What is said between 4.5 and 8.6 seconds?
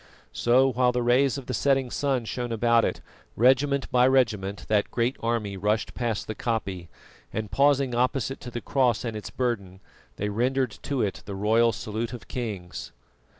that great army rushed past the koppie, and pausing opposite to